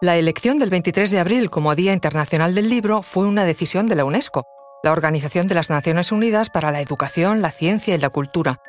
La 0.00 0.16
elección 0.16 0.60
del 0.60 0.70
23 0.70 1.10
de 1.10 1.18
abril 1.18 1.50
como 1.50 1.74
Día 1.74 1.92
Internacional 1.92 2.54
del 2.54 2.68
Libro 2.68 3.02
fue 3.02 3.26
una 3.26 3.44
decisión 3.44 3.88
de 3.88 3.96
la 3.96 4.04
UNESCO, 4.04 4.46
la 4.84 4.92
Organización 4.92 5.48
de 5.48 5.56
las 5.56 5.70
Naciones 5.70 6.12
Unidas 6.12 6.50
para 6.50 6.70
la 6.70 6.80
Educación, 6.80 7.42
la 7.42 7.50
Ciencia 7.50 7.96
y 7.96 7.98
la 7.98 8.08
Cultura. 8.08 8.60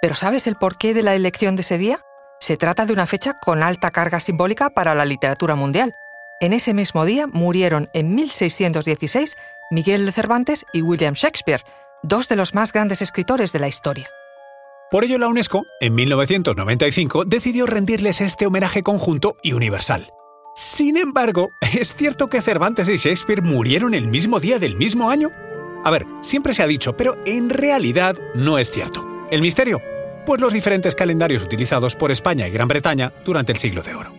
¿Pero 0.00 0.16
sabes 0.16 0.48
el 0.48 0.56
porqué 0.56 0.92
de 0.92 1.04
la 1.04 1.14
elección 1.14 1.54
de 1.54 1.60
ese 1.60 1.78
día? 1.78 2.00
Se 2.40 2.56
trata 2.56 2.84
de 2.84 2.92
una 2.92 3.06
fecha 3.06 3.34
con 3.40 3.62
alta 3.62 3.92
carga 3.92 4.18
simbólica 4.18 4.70
para 4.70 4.96
la 4.96 5.04
literatura 5.04 5.54
mundial. 5.54 5.94
En 6.40 6.52
ese 6.52 6.74
mismo 6.74 7.04
día 7.04 7.28
murieron 7.28 7.88
en 7.94 8.16
1616 8.16 9.36
Miguel 9.70 10.04
de 10.04 10.10
Cervantes 10.10 10.66
y 10.72 10.82
William 10.82 11.14
Shakespeare, 11.14 11.62
dos 12.02 12.26
de 12.26 12.34
los 12.34 12.54
más 12.54 12.72
grandes 12.72 13.02
escritores 13.02 13.52
de 13.52 13.60
la 13.60 13.68
historia. 13.68 14.08
Por 14.90 15.04
ello 15.04 15.16
la 15.18 15.28
UNESCO, 15.28 15.62
en 15.80 15.94
1995, 15.94 17.24
decidió 17.24 17.66
rendirles 17.66 18.20
este 18.20 18.46
homenaje 18.46 18.82
conjunto 18.82 19.36
y 19.44 19.52
universal. 19.52 20.12
Sin 20.54 20.98
embargo, 20.98 21.52
¿es 21.60 21.94
cierto 21.94 22.28
que 22.28 22.42
Cervantes 22.42 22.86
y 22.88 22.96
Shakespeare 22.96 23.40
murieron 23.40 23.94
el 23.94 24.08
mismo 24.08 24.38
día 24.38 24.58
del 24.58 24.76
mismo 24.76 25.08
año? 25.08 25.30
A 25.82 25.90
ver, 25.90 26.06
siempre 26.20 26.52
se 26.52 26.62
ha 26.62 26.66
dicho, 26.66 26.94
pero 26.94 27.16
en 27.24 27.48
realidad 27.48 28.18
no 28.34 28.58
es 28.58 28.70
cierto. 28.70 29.26
¿El 29.30 29.40
misterio? 29.40 29.80
Pues 30.26 30.42
los 30.42 30.52
diferentes 30.52 30.94
calendarios 30.94 31.42
utilizados 31.42 31.96
por 31.96 32.12
España 32.12 32.46
y 32.46 32.50
Gran 32.50 32.68
Bretaña 32.68 33.14
durante 33.24 33.52
el 33.52 33.58
siglo 33.58 33.82
de 33.82 33.94
oro. 33.94 34.12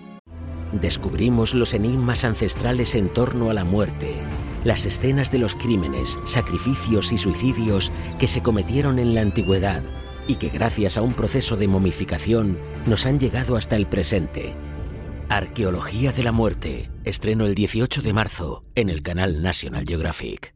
Descubrimos 0.72 1.54
los 1.54 1.76
enigmas 1.76 2.26
ancestrales 2.26 2.96
en 2.96 3.10
torno 3.10 3.52
a 3.52 3.54
la 3.54 3.64
muerte, 3.64 4.16
las 4.64 4.88
escenas 4.88 5.32
de 5.32 5.38
los 5.38 5.54
crímenes, 5.54 6.18
sacrificios 6.26 7.12
y 7.12 7.20
suicidios 7.20 7.92
que 8.18 8.28
se 8.28 8.42
cometieron 8.42 8.98
en 8.98 9.14
la 9.14 9.22
antigüedad 9.22 9.84
y 10.28 10.36
que 10.36 10.50
gracias 10.50 10.98
a 10.98 11.04
un 11.04 11.14
proceso 11.14 11.58
de 11.58 11.68
momificación 11.68 12.58
nos 12.88 13.06
han 13.06 13.20
llegado 13.20 13.56
hasta 13.56 13.76
el 13.76 13.86
presente 13.86 14.54
Arqueología 15.36 16.12
de 16.12 16.22
la 16.22 16.32
Muerte. 16.32 16.92
Estreno 17.06 17.48
el 17.48 17.56
18 17.56 18.04
de 18.04 18.14
marzo 18.14 18.64
en 18.76 18.92
el 18.92 19.02
canal 19.02 19.42
National 19.42 19.84
Geographic. 19.84 20.54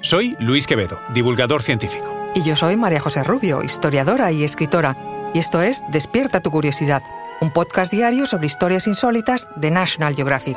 Soy 0.00 0.36
Luis 0.38 0.68
Quevedo, 0.68 1.00
divulgador 1.12 1.64
científico. 1.64 2.06
Y 2.36 2.42
yo 2.42 2.54
soy 2.54 2.76
María 2.76 3.00
José 3.00 3.24
Rubio, 3.24 3.64
historiadora 3.64 4.30
y 4.30 4.44
escritora. 4.44 5.32
Y 5.34 5.40
esto 5.40 5.60
es 5.60 5.82
Despierta 5.90 6.40
tu 6.40 6.52
Curiosidad, 6.52 7.02
un 7.40 7.52
podcast 7.52 7.92
diario 7.92 8.26
sobre 8.26 8.46
historias 8.46 8.86
insólitas 8.86 9.48
de 9.56 9.72
National 9.72 10.14
Geographic. 10.14 10.56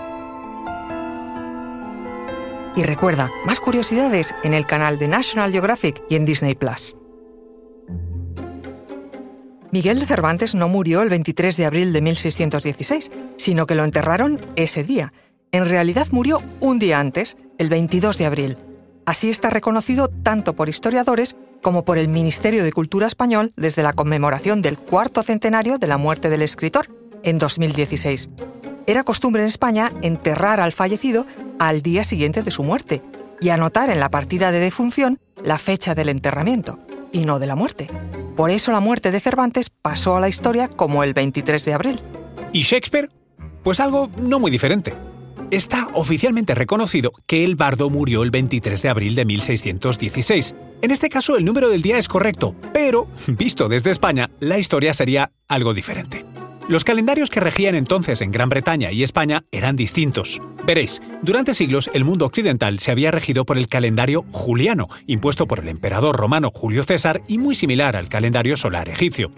Y 2.75 2.83
recuerda, 2.83 3.31
más 3.45 3.59
curiosidades 3.59 4.35
en 4.43 4.53
el 4.53 4.67
canal 4.67 4.99
de 4.99 5.07
National 5.07 5.51
Geographic 5.51 6.03
y 6.07 6.15
en 6.15 6.25
Disney 6.25 6.53
Plus. 6.53 6.98
Miguel 9.71 9.99
de 9.99 10.07
Cervantes 10.07 10.55
no 10.55 10.67
murió 10.67 11.03
el 11.03 11.09
23 11.09 11.55
de 11.55 11.65
abril 11.65 11.93
de 11.93 12.01
1616, 12.01 13.11
sino 13.37 13.67
que 13.67 13.75
lo 13.75 13.83
enterraron 13.83 14.39
ese 14.55 14.83
día. 14.83 15.13
En 15.51 15.65
realidad 15.67 16.07
murió 16.11 16.41
un 16.59 16.79
día 16.79 16.99
antes, 16.99 17.37
el 17.59 17.69
22 17.69 18.17
de 18.17 18.25
abril. 18.25 18.57
Así 19.05 19.29
está 19.29 19.49
reconocido 19.49 20.09
tanto 20.09 20.55
por 20.55 20.69
historiadores 20.69 21.35
como 21.61 21.85
por 21.85 21.97
el 21.99 22.07
Ministerio 22.07 22.63
de 22.63 22.71
Cultura 22.71 23.05
español 23.05 23.53
desde 23.55 23.83
la 23.83 23.93
conmemoración 23.93 24.61
del 24.61 24.77
cuarto 24.77 25.21
centenario 25.21 25.77
de 25.77 25.87
la 25.87 25.97
muerte 25.97 26.29
del 26.29 26.41
escritor, 26.41 26.87
en 27.21 27.37
2016. 27.37 28.29
Era 28.87 29.03
costumbre 29.03 29.43
en 29.43 29.49
España 29.49 29.91
enterrar 30.01 30.59
al 30.59 30.71
fallecido 30.71 31.27
al 31.59 31.81
día 31.81 32.03
siguiente 32.03 32.41
de 32.41 32.51
su 32.51 32.63
muerte 32.63 33.01
y 33.39 33.49
anotar 33.49 33.89
en 33.89 33.99
la 33.99 34.09
partida 34.09 34.51
de 34.51 34.59
defunción 34.59 35.19
la 35.43 35.59
fecha 35.59 35.93
del 35.93 36.09
enterramiento, 36.09 36.79
y 37.11 37.25
no 37.25 37.39
de 37.39 37.47
la 37.47 37.55
muerte. 37.55 37.87
Por 38.39 38.51
eso 38.51 38.71
la 38.71 38.79
muerte 38.79 39.11
de 39.11 39.19
Cervantes 39.19 39.69
pasó 39.69 40.15
a 40.15 40.21
la 40.21 40.29
historia 40.29 40.69
como 40.69 41.03
el 41.03 41.13
23 41.13 41.65
de 41.65 41.73
abril. 41.73 41.99
¿Y 42.53 42.61
Shakespeare? 42.61 43.09
Pues 43.65 43.81
algo 43.81 44.09
no 44.15 44.39
muy 44.39 44.49
diferente. 44.49 44.93
Está 45.51 45.89
oficialmente 45.91 46.55
reconocido 46.55 47.11
que 47.27 47.43
el 47.43 47.57
bardo 47.57 47.89
murió 47.89 48.23
el 48.23 48.31
23 48.31 48.81
de 48.81 48.87
abril 48.87 49.15
de 49.15 49.25
1616. 49.25 50.55
En 50.81 50.91
este 50.91 51.09
caso 51.09 51.35
el 51.35 51.43
número 51.43 51.67
del 51.67 51.81
día 51.81 51.97
es 51.97 52.07
correcto, 52.07 52.55
pero, 52.71 53.07
visto 53.27 53.67
desde 53.67 53.91
España, 53.91 54.29
la 54.39 54.57
historia 54.57 54.93
sería 54.93 55.33
algo 55.49 55.73
diferente. 55.73 56.18
Los 56.69 56.83
calendarios 56.83 57.31
que 57.31 57.39
regían 57.39 57.73
entonces 57.73 58.21
en 58.21 58.29
Gran 58.29 58.47
Bretaña 58.47 58.91
y 58.91 59.01
España 59.01 59.43
eran 59.51 59.75
distintos. 59.75 60.39
Veréis, 60.67 61.01
durante 61.23 61.55
siglos 61.55 61.89
el 61.95 62.05
mundo 62.05 62.27
occidental 62.27 62.77
se 62.77 62.91
había 62.91 63.09
regido 63.09 63.43
por 63.43 63.57
el 63.57 63.67
calendario 63.67 64.23
juliano, 64.29 64.87
impuesto 65.07 65.47
por 65.47 65.57
el 65.61 65.67
emperador 65.67 66.15
romano 66.15 66.51
Julio 66.53 66.83
César 66.83 67.23
y 67.27 67.39
muy 67.39 67.55
similar 67.55 67.95
al 67.95 68.07
calendario 68.07 68.55
solar 68.55 68.87
egipcio. 68.87 69.31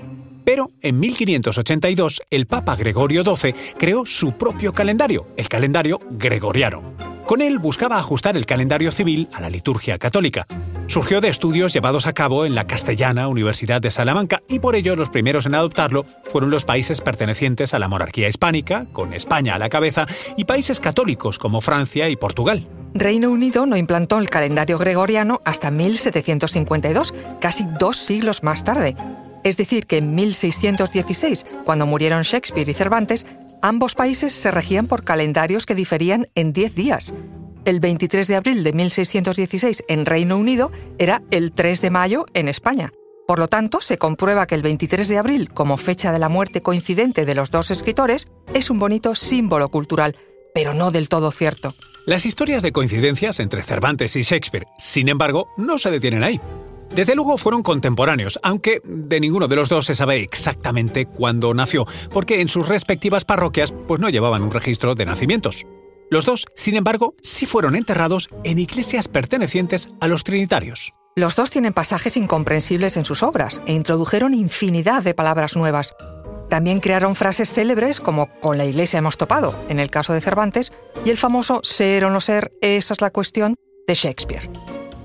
Pero 0.43 0.71
en 0.81 0.99
1582 0.99 2.21
el 2.29 2.47
Papa 2.47 2.75
Gregorio 2.75 3.23
XII 3.23 3.55
creó 3.77 4.05
su 4.05 4.33
propio 4.33 4.73
calendario, 4.73 5.27
el 5.37 5.47
calendario 5.47 6.01
gregoriano. 6.09 7.10
Con 7.31 7.39
él 7.39 7.59
buscaba 7.59 7.97
ajustar 7.97 8.35
el 8.35 8.45
calendario 8.45 8.91
civil 8.91 9.29
a 9.31 9.39
la 9.39 9.49
liturgia 9.49 9.97
católica. 9.97 10.45
Surgió 10.87 11.21
de 11.21 11.29
estudios 11.29 11.71
llevados 11.71 12.05
a 12.05 12.11
cabo 12.11 12.45
en 12.45 12.55
la 12.55 12.67
castellana 12.67 13.29
Universidad 13.29 13.79
de 13.79 13.89
Salamanca 13.89 14.41
y 14.49 14.59
por 14.59 14.75
ello 14.75 14.97
los 14.97 15.09
primeros 15.09 15.45
en 15.45 15.55
adoptarlo 15.55 16.05
fueron 16.25 16.49
los 16.49 16.65
países 16.65 16.99
pertenecientes 16.99 17.73
a 17.73 17.79
la 17.79 17.87
monarquía 17.87 18.27
hispánica, 18.27 18.85
con 18.91 19.13
España 19.13 19.55
a 19.55 19.59
la 19.59 19.69
cabeza, 19.69 20.07
y 20.35 20.43
países 20.43 20.81
católicos 20.81 21.39
como 21.39 21.61
Francia 21.61 22.09
y 22.09 22.17
Portugal. 22.17 22.67
Reino 22.93 23.29
Unido 23.29 23.65
no 23.65 23.77
implantó 23.77 24.19
el 24.19 24.29
calendario 24.29 24.77
gregoriano 24.77 25.39
hasta 25.45 25.71
1752, 25.71 27.13
casi 27.39 27.63
dos 27.79 27.95
siglos 27.95 28.43
más 28.43 28.65
tarde. 28.65 28.97
Es 29.43 29.57
decir, 29.57 29.87
que 29.87 29.97
en 29.97 30.13
1616, 30.13 31.45
cuando 31.65 31.85
murieron 31.85 32.21
Shakespeare 32.23 32.69
y 32.69 32.73
Cervantes, 32.73 33.25
ambos 33.61 33.95
países 33.95 34.33
se 34.33 34.51
regían 34.51 34.87
por 34.87 35.03
calendarios 35.03 35.65
que 35.65 35.75
diferían 35.75 36.27
en 36.35 36.53
10 36.53 36.75
días. 36.75 37.13
El 37.63 37.79
23 37.79 38.27
de 38.27 38.35
abril 38.35 38.63
de 38.63 38.73
1616 38.73 39.83
en 39.87 40.05
Reino 40.05 40.37
Unido 40.37 40.71
era 40.97 41.21
el 41.31 41.51
3 41.51 41.81
de 41.81 41.89
mayo 41.91 42.25
en 42.33 42.47
España. 42.47 42.91
Por 43.27 43.39
lo 43.39 43.47
tanto, 43.47 43.81
se 43.81 43.97
comprueba 43.97 44.47
que 44.47 44.55
el 44.55 44.61
23 44.61 45.07
de 45.07 45.17
abril, 45.17 45.49
como 45.53 45.77
fecha 45.77 46.11
de 46.11 46.19
la 46.19 46.27
muerte 46.27 46.61
coincidente 46.61 47.23
de 47.23 47.35
los 47.35 47.51
dos 47.51 47.71
escritores, 47.71 48.27
es 48.53 48.69
un 48.69 48.79
bonito 48.79 49.15
símbolo 49.15 49.69
cultural, 49.69 50.17
pero 50.53 50.73
no 50.73 50.91
del 50.91 51.07
todo 51.07 51.31
cierto. 51.31 51.75
Las 52.05 52.25
historias 52.25 52.63
de 52.63 52.71
coincidencias 52.71 53.39
entre 53.39 53.61
Cervantes 53.61 54.15
y 54.15 54.23
Shakespeare, 54.23 54.65
sin 54.77 55.07
embargo, 55.07 55.49
no 55.55 55.77
se 55.77 55.91
detienen 55.91 56.23
ahí. 56.23 56.41
Desde 56.95 57.15
luego 57.15 57.37
fueron 57.37 57.63
contemporáneos, 57.63 58.37
aunque 58.43 58.81
de 58.83 59.19
ninguno 59.21 59.47
de 59.47 59.55
los 59.55 59.69
dos 59.69 59.85
se 59.85 59.95
sabe 59.95 60.21
exactamente 60.21 61.05
cuándo 61.05 61.53
nació, 61.53 61.85
porque 62.11 62.41
en 62.41 62.49
sus 62.49 62.67
respectivas 62.67 63.23
parroquias 63.23 63.73
pues 63.87 64.01
no 64.01 64.09
llevaban 64.09 64.43
un 64.43 64.51
registro 64.51 64.93
de 64.93 65.05
nacimientos. 65.05 65.65
Los 66.09 66.25
dos, 66.25 66.45
sin 66.53 66.75
embargo, 66.75 67.15
sí 67.21 67.45
fueron 67.45 67.77
enterrados 67.77 68.27
en 68.43 68.59
iglesias 68.59 69.07
pertenecientes 69.07 69.87
a 70.01 70.07
los 70.09 70.25
trinitarios. 70.25 70.93
Los 71.15 71.37
dos 71.37 71.49
tienen 71.49 71.71
pasajes 71.71 72.17
incomprensibles 72.17 72.97
en 72.97 73.05
sus 73.05 73.23
obras 73.23 73.61
e 73.65 73.71
introdujeron 73.71 74.33
infinidad 74.33 75.03
de 75.03 75.13
palabras 75.13 75.55
nuevas. 75.55 75.95
También 76.49 76.81
crearon 76.81 77.15
frases 77.15 77.53
célebres 77.53 78.01
como 78.01 78.27
con 78.41 78.57
la 78.57 78.65
iglesia 78.65 78.99
hemos 78.99 79.17
topado, 79.17 79.55
en 79.69 79.79
el 79.79 79.89
caso 79.89 80.11
de 80.11 80.19
Cervantes, 80.19 80.73
y 81.05 81.09
el 81.09 81.17
famoso 81.17 81.61
ser 81.63 82.03
o 82.03 82.09
no 82.09 82.19
ser, 82.19 82.51
esa 82.59 82.93
es 82.93 82.99
la 82.99 83.11
cuestión, 83.11 83.55
de 83.87 83.93
Shakespeare. 83.93 84.49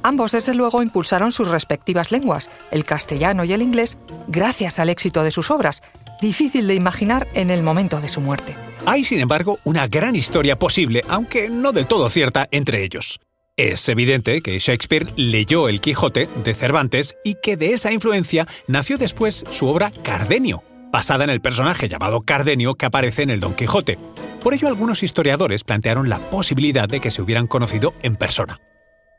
Ambos, 0.06 0.30
desde 0.30 0.54
luego, 0.54 0.84
impulsaron 0.84 1.32
sus 1.32 1.48
respectivas 1.48 2.12
lenguas, 2.12 2.48
el 2.70 2.84
castellano 2.84 3.42
y 3.42 3.52
el 3.52 3.60
inglés, 3.60 3.98
gracias 4.28 4.78
al 4.78 4.88
éxito 4.88 5.24
de 5.24 5.32
sus 5.32 5.50
obras, 5.50 5.82
difícil 6.22 6.68
de 6.68 6.76
imaginar 6.76 7.26
en 7.34 7.50
el 7.50 7.64
momento 7.64 8.00
de 8.00 8.06
su 8.06 8.20
muerte. 8.20 8.54
Hay, 8.84 9.02
sin 9.02 9.18
embargo, 9.18 9.58
una 9.64 9.88
gran 9.88 10.14
historia 10.14 10.60
posible, 10.60 11.02
aunque 11.08 11.48
no 11.48 11.72
del 11.72 11.88
todo 11.88 12.08
cierta, 12.08 12.46
entre 12.52 12.84
ellos. 12.84 13.18
Es 13.56 13.88
evidente 13.88 14.42
que 14.42 14.60
Shakespeare 14.60 15.08
leyó 15.16 15.68
El 15.68 15.80
Quijote 15.80 16.28
de 16.44 16.54
Cervantes 16.54 17.16
y 17.24 17.34
que 17.42 17.56
de 17.56 17.72
esa 17.72 17.90
influencia 17.90 18.46
nació 18.68 18.98
después 18.98 19.44
su 19.50 19.66
obra 19.66 19.90
Cardenio, 20.04 20.62
basada 20.92 21.24
en 21.24 21.30
el 21.30 21.40
personaje 21.40 21.88
llamado 21.88 22.20
Cardenio 22.20 22.76
que 22.76 22.86
aparece 22.86 23.24
en 23.24 23.30
el 23.30 23.40
Don 23.40 23.54
Quijote. 23.56 23.98
Por 24.40 24.54
ello 24.54 24.68
algunos 24.68 25.02
historiadores 25.02 25.64
plantearon 25.64 26.08
la 26.08 26.20
posibilidad 26.30 26.88
de 26.88 27.00
que 27.00 27.10
se 27.10 27.22
hubieran 27.22 27.48
conocido 27.48 27.92
en 28.02 28.14
persona. 28.14 28.60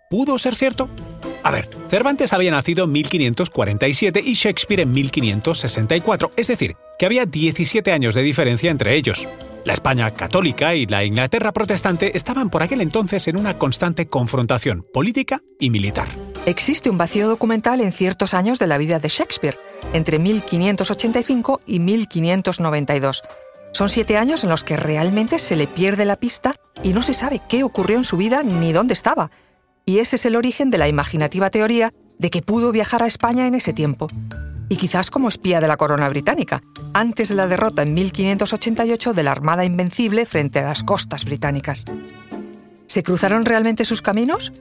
¿Pudo 0.09 0.37
ser 0.37 0.55
cierto? 0.55 0.87
A 1.43 1.51
ver, 1.51 1.69
Cervantes 1.89 2.31
había 2.31 2.51
nacido 2.51 2.85
en 2.85 2.93
1547 2.93 4.21
y 4.23 4.33
Shakespeare 4.33 4.81
en 4.81 4.91
1564, 4.93 6.31
es 6.37 6.47
decir, 6.47 6.75
que 6.97 7.05
había 7.05 7.25
17 7.25 7.91
años 7.91 8.15
de 8.15 8.21
diferencia 8.21 8.71
entre 8.71 8.95
ellos. 8.95 9.27
La 9.65 9.73
España 9.73 10.09
católica 10.11 10.75
y 10.75 10.85
la 10.85 11.03
Inglaterra 11.03 11.51
protestante 11.51 12.15
estaban 12.15 12.49
por 12.49 12.63
aquel 12.63 12.79
entonces 12.79 13.27
en 13.27 13.35
una 13.35 13.57
constante 13.57 14.07
confrontación 14.07 14.85
política 14.93 15.41
y 15.59 15.71
militar. 15.71 16.07
Existe 16.45 16.89
un 16.89 16.97
vacío 16.97 17.27
documental 17.27 17.81
en 17.81 17.91
ciertos 17.91 18.33
años 18.33 18.59
de 18.59 18.67
la 18.67 18.77
vida 18.77 18.99
de 18.99 19.09
Shakespeare, 19.09 19.57
entre 19.91 20.19
1585 20.19 21.61
y 21.65 21.79
1592. 21.79 23.23
Son 23.73 23.89
siete 23.89 24.17
años 24.17 24.45
en 24.45 24.49
los 24.51 24.63
que 24.63 24.77
realmente 24.77 25.37
se 25.37 25.57
le 25.57 25.67
pierde 25.67 26.05
la 26.05 26.15
pista 26.15 26.55
y 26.81 26.93
no 26.93 27.03
se 27.03 27.13
sabe 27.13 27.41
qué 27.49 27.63
ocurrió 27.63 27.97
en 27.97 28.05
su 28.05 28.15
vida 28.15 28.41
ni 28.41 28.71
dónde 28.71 28.93
estaba 28.93 29.31
y 29.87 29.99
ese 29.99 30.17
es 30.17 30.25
el 30.25 30.35
origen 30.35 30.69
de 30.69 30.77
la 30.77 30.89
imaginativa 30.89 31.49
teoría 31.49 31.93
de 32.19 32.29
que 32.29 32.43
pudo 32.43 32.71
viajar 32.71 33.01
a 33.01 33.07
España 33.07 33.47
en 33.47 33.55
ese 33.55 33.73
tiempo. 33.73 34.07
y 34.69 34.75
quizás 34.75 35.09
como 35.09 35.29
espía 35.29 35.61
de 35.61 35.67
la 35.69 35.77
corona 35.77 36.09
británica, 36.09 36.61
antes 36.93 37.29
de 37.29 37.35
la 37.35 37.47
derrota 37.47 37.83
en 37.83 37.93
1588 37.93 39.13
de 39.13 39.23
la 39.23 39.31
Armada 39.31 39.63
Invencible 39.63 40.25
frente 40.25 40.59
a 40.59 40.63
las 40.63 40.83
costas 40.83 41.23
británicas. 41.23 41.85
¿Se 42.85 43.01
cruzaron 43.01 43.45
realmente 43.45 43.85
sus 43.85 44.01
caminos? 44.01 44.51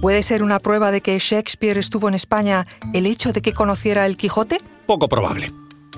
¿Puede 0.00 0.24
ser 0.24 0.42
una 0.42 0.58
prueba 0.58 0.90
de 0.90 1.00
que 1.00 1.16
Shakespeare 1.16 1.78
estuvo 1.78 2.08
en 2.08 2.14
España 2.14 2.66
el 2.92 3.06
hecho 3.06 3.32
de 3.32 3.40
que 3.40 3.52
conociera 3.52 4.04
el 4.04 4.16
Quijote? 4.16 4.60
Poco 4.84 5.08
probable. 5.08 5.52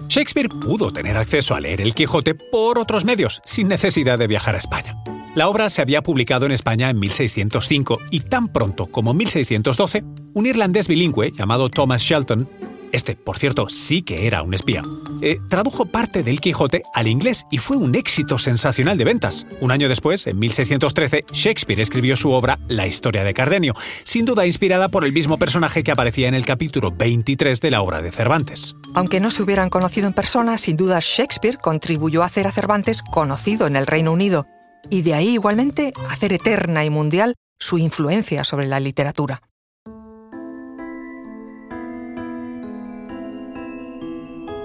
Shakespeare 0.08 0.50
pudo 0.50 0.92
tener 0.92 1.16
acceso 1.16 1.54
a 1.54 1.60
leer 1.60 1.81
el 1.81 1.94
Quijote 1.94 2.34
por 2.34 2.78
otros 2.78 3.06
medios, 3.06 3.40
sin 3.46 3.69
necesidad 3.69 4.19
de 4.19 4.26
viajar 4.26 4.56
a 4.56 4.58
España. 4.58 4.94
La 5.34 5.48
obra 5.48 5.69
se 5.69 5.82
había 5.82 6.02
publicado 6.02 6.46
en 6.46 6.52
España 6.52 6.90
en 6.90 6.98
1605 6.98 7.98
y 8.10 8.20
tan 8.20 8.48
pronto 8.48 8.86
como 8.86 9.14
1612, 9.14 10.04
un 10.32 10.46
irlandés 10.46 10.86
bilingüe 10.86 11.32
llamado 11.32 11.69
Thomas 11.69 12.02
Shelton 12.02 12.48
este, 12.94 13.16
por 13.16 13.38
cierto, 13.38 13.69
sí 13.70 14.02
que 14.02 14.28
era 14.28 14.44
un 14.44 14.54
espía, 14.54 14.81
eh, 15.20 15.40
tradujo 15.48 15.84
parte 15.84 16.22
del 16.22 16.40
Quijote 16.40 16.84
al 16.94 17.08
inglés 17.08 17.44
y 17.50 17.58
fue 17.58 17.76
un 17.76 17.96
éxito 17.96 18.38
sensacional 18.38 18.96
de 18.96 19.02
ventas. 19.02 19.48
Un 19.60 19.72
año 19.72 19.88
después, 19.88 20.28
en 20.28 20.38
1613, 20.38 21.25
Shakespeare 21.32 21.82
escribió 21.82 22.14
su 22.14 22.31
obra 22.31 22.56
La 22.69 22.86
historia 22.86 23.25
de 23.25 23.34
Cardenio, 23.34 23.75
sin 24.04 24.25
duda 24.25 24.46
inspirada 24.46 24.86
por 24.86 25.04
el 25.04 25.12
mismo 25.12 25.38
personaje 25.38 25.82
que 25.82 25.90
aparecía 25.90 26.28
en 26.28 26.34
el 26.34 26.46
capítulo 26.46 26.92
23 26.92 27.60
de 27.60 27.70
la 27.72 27.82
obra 27.82 28.00
de 28.00 28.12
Cervantes. 28.12 28.76
Aunque 28.94 29.19
no 29.19 29.31
se 29.31 29.42
hubieran 29.42 29.70
conocido 29.70 30.06
en 30.06 30.12
persona, 30.12 30.56
sin 30.56 30.76
duda 30.76 31.00
Shakespeare 31.02 31.58
contribuyó 31.60 32.22
a 32.22 32.26
hacer 32.26 32.46
a 32.46 32.52
Cervantes 32.52 33.02
conocido 33.02 33.66
en 33.66 33.75
el 33.75 33.88
Reino 33.88 34.12
Unido 34.12 34.46
y 34.90 35.02
de 35.02 35.14
ahí 35.14 35.31
igualmente 35.31 35.92
hacer 36.08 36.32
eterna 36.32 36.84
y 36.84 36.90
mundial 36.90 37.34
su 37.58 37.78
influencia 37.78 38.44
sobre 38.44 38.66
la 38.66 38.81
literatura. 38.81 39.42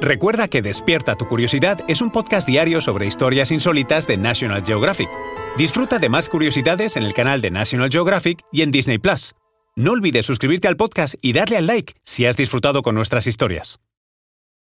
Recuerda 0.02 0.48
que 0.48 0.62
Despierta 0.62 1.16
tu 1.16 1.28
Curiosidad 1.28 1.84
es 1.90 2.02
un 2.02 2.10
podcast 2.10 2.48
diario 2.48 2.80
sobre 2.80 3.06
historias 3.06 3.52
insólitas 3.52 4.08
de 4.08 4.16
National 4.16 4.64
Geographic. 4.66 5.10
Disfruta 5.58 6.00
de 6.00 6.08
más 6.08 6.30
curiosidades 6.30 6.96
en 6.96 7.04
el 7.04 7.14
canal 7.14 7.42
de 7.42 7.52
National 7.52 7.90
Geographic 7.90 8.42
y 8.52 8.62
en 8.62 8.72
Disney 8.72 8.98
Plus. 8.98 9.36
No 9.76 9.92
olvides 9.92 10.26
suscribirte 10.26 10.70
al 10.70 10.78
podcast 10.78 11.16
y 11.22 11.34
darle 11.34 11.58
al 11.58 11.68
like 11.68 11.96
si 12.04 12.26
has 12.26 12.38
disfrutado 12.38 12.82
con 12.82 12.96
nuestras 12.96 13.28
historias. 13.28 13.82